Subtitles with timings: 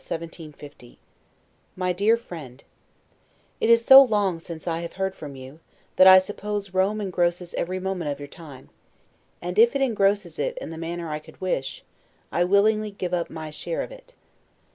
[0.03, 0.97] 1750
[1.75, 2.63] MY DEAR FRIEND:
[3.59, 5.59] It is so long since I have heard from you,
[5.97, 8.71] that I suppose Rome engrosses every moment of your time;
[9.43, 11.83] and if it engrosses it in the manner I could wish,
[12.31, 14.15] I willingly give up my share of it.